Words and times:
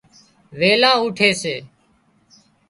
ويلان 0.59 0.93
اُُوٺي 0.99 1.29
سي 1.41 1.55